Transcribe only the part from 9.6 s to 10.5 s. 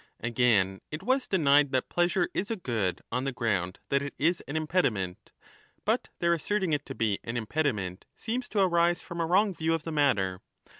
of the matter.